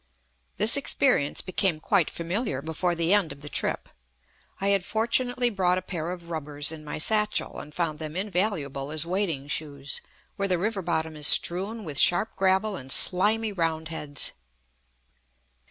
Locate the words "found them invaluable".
7.71-8.89